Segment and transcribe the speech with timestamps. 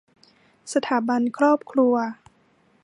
[0.73, 1.95] สถาบันครอบครัว